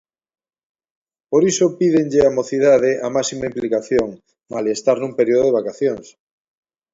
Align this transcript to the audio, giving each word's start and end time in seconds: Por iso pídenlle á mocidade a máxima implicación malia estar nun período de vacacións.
Por 1.31 1.41
iso 1.51 1.75
pídenlle 1.79 2.19
á 2.29 2.31
mocidade 2.39 2.91
a 3.05 3.07
máxima 3.15 3.47
implicación 3.51 4.07
malia 4.51 4.77
estar 4.77 4.97
nun 4.99 5.13
período 5.19 5.45
de 5.47 5.55
vacacións. 5.59 6.05